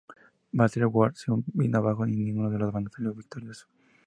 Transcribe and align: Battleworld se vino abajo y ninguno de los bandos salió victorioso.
Battleworld 0.51 1.13
se 1.15 1.31
vino 1.53 1.77
abajo 1.77 2.07
y 2.07 2.15
ninguno 2.17 2.49
de 2.49 2.57
los 2.57 2.71
bandos 2.73 2.91
salió 2.93 3.13
victorioso. 3.13 3.67